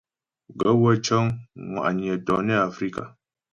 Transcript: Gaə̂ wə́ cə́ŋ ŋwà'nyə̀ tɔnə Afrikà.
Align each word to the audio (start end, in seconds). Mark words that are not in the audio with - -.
Gaə̂ 0.59 0.75
wə́ 0.81 0.95
cə́ŋ 1.05 1.25
ŋwà'nyə̀ 1.69 2.15
tɔnə 2.25 2.53
Afrikà. 2.67 3.03